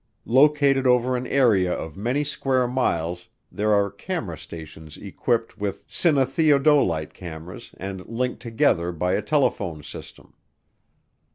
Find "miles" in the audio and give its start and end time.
2.67-3.29